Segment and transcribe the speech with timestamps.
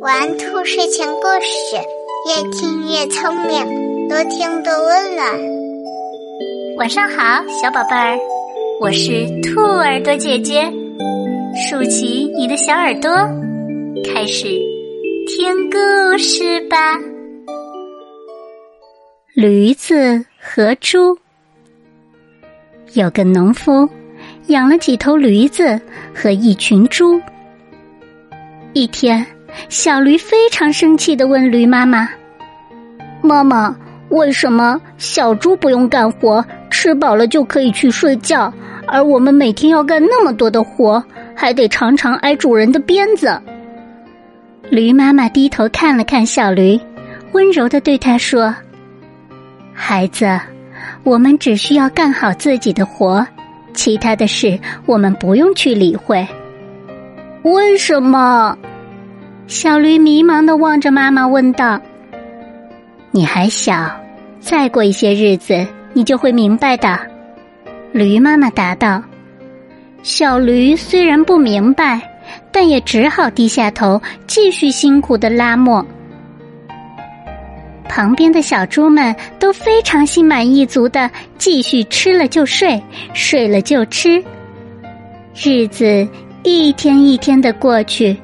[0.00, 1.76] 玩兔睡前故事，
[2.28, 5.26] 越听越聪明，多听多温暖。
[6.76, 8.18] 晚上好，小宝贝儿，
[8.82, 10.70] 我是兔耳朵姐姐，
[11.56, 13.10] 竖起你的小耳朵，
[14.04, 14.48] 开始
[15.28, 16.98] 听故事吧。
[19.34, 21.16] 驴子和猪，
[22.92, 23.88] 有个农夫
[24.48, 25.80] 养了几头驴子
[26.14, 27.18] 和一群猪。
[28.74, 29.24] 一天，
[29.68, 32.08] 小驴非常生气的问驴妈妈
[33.22, 33.74] ：“妈妈，
[34.08, 38.52] 为什么小猪不用干活，吃饱了就可以去睡觉，
[38.88, 41.02] 而我们每天要干那么多的活，
[41.36, 43.40] 还得常常挨主人的鞭子？”
[44.70, 46.76] 驴妈妈低头看了看小驴，
[47.30, 48.52] 温柔的对他说
[49.72, 50.28] ：“孩子，
[51.04, 53.24] 我们只需要干好自己的活，
[53.72, 56.26] 其他的事我们不用去理会。”
[57.44, 58.56] 为什么？
[59.46, 61.78] 小驴迷茫的望着妈妈问道
[63.12, 63.90] ：“你还小，
[64.40, 66.98] 再过一些日子，你就会明白的。”
[67.92, 69.02] 驴妈妈答道。
[70.02, 72.00] 小驴虽然不明白，
[72.50, 75.84] 但也只好低下头，继续辛苦的拉磨。
[77.86, 84.24] 旁边的小猪们都非常心满意足的继续吃了就睡，睡了就吃，
[85.36, 86.08] 日子。
[86.46, 88.14] 一天一天的过去，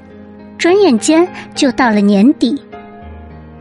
[0.58, 2.54] 转眼间就到了年底。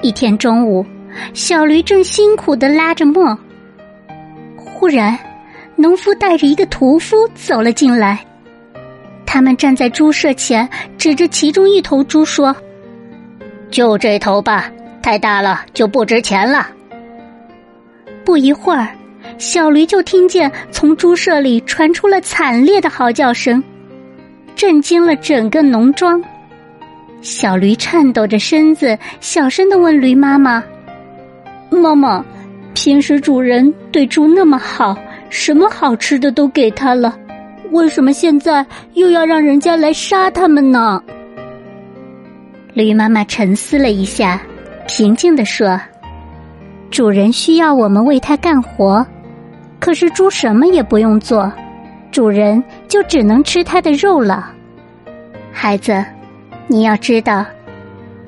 [0.02, 0.85] 一天中午，
[1.33, 3.37] 小驴正辛苦的拉着磨，
[4.57, 5.17] 忽然，
[5.77, 8.19] 农夫带着一个屠夫走了进来。
[9.25, 12.53] 他们站在猪舍前，指着其中一头猪说
[13.71, 14.69] ：“就这头吧，
[15.02, 16.67] 太大了就不值钱了。”
[18.25, 18.89] 不一会儿，
[19.37, 23.63] 小驴就听见从猪舍里传出了惨烈的嚎叫声。
[24.59, 26.21] 震惊了整个农庄，
[27.21, 30.61] 小驴颤抖着身子，小声的问驴妈妈
[31.71, 32.25] ：“妈妈，
[32.73, 34.98] 平时主人对猪那么好，
[35.30, 37.17] 什么好吃的都给他了，
[37.71, 38.65] 为什么现在
[38.95, 41.02] 又要让人家来杀他们呢？”
[42.75, 44.42] 驴妈妈沉思了一下，
[44.89, 45.80] 平静的说
[46.92, 49.08] ：“主人需要我们为他干活，
[49.80, 51.49] 可是猪什么也不用做。”
[52.11, 54.52] 主人就只能吃他的肉了。
[55.54, 56.04] 孩子，
[56.67, 57.45] 你要知道，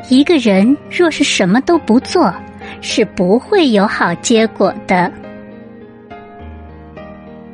[0.07, 2.33] 一个人若是什么都不做，
[2.79, 5.11] 是不会有好结果的。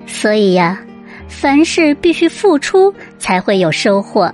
[0.06, 0.79] 所以呀，
[1.28, 4.34] 凡事必须付出，才会有收获。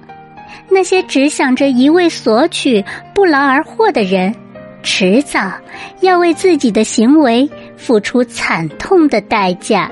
[0.69, 2.83] 那些只想着一味索取、
[3.13, 4.33] 不劳而获的人，
[4.81, 5.51] 迟早
[5.99, 9.91] 要为自己的行为付出惨痛的代价。